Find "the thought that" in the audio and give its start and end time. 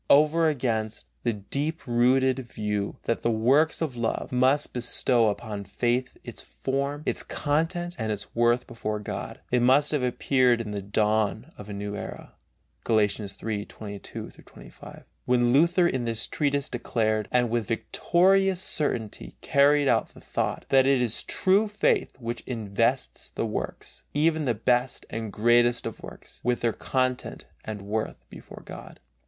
20.15-20.87